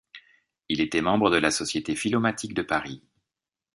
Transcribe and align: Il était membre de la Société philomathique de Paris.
Il 0.67 0.81
était 0.81 1.01
membre 1.03 1.29
de 1.29 1.35
la 1.37 1.51
Société 1.51 1.95
philomathique 1.95 2.55
de 2.55 2.63
Paris. 2.63 3.03